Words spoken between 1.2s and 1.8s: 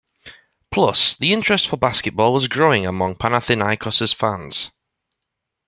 interest for